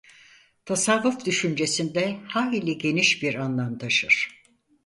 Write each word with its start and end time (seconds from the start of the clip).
Tasavvuf 0.65 1.25
düşüncesinde 1.25 2.19
hayli 2.27 2.77
geniş 2.77 3.23
bir 3.23 3.35
anlam 3.35 3.77
taşır. 3.77 4.43